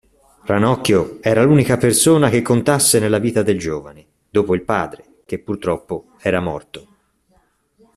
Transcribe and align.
Ranocchio 0.45 1.19
era 1.21 1.43
l'unica 1.43 1.77
persona 1.77 2.29
che 2.31 2.41
contasse 2.41 2.97
nella 2.97 3.19
vita 3.19 3.43
del 3.43 3.59
giovane, 3.59 4.03
dopo 4.31 4.55
il 4.55 4.63
padre 4.63 5.17
che 5.27 5.37
purtroppo 5.37 6.13
era 6.21 6.39
morto. 6.41 6.87